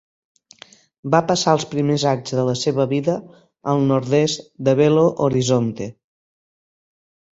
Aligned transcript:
Va 1.15 1.19
passar 1.31 1.51
els 1.57 1.65
primers 1.73 2.05
anys 2.13 2.33
de 2.39 2.45
la 2.49 2.55
seva 2.63 2.87
vida 2.95 3.17
al 3.75 3.85
nord-est 3.93 4.45
de 4.69 4.75
Belo 4.81 5.05
Horizonte. 5.27 5.93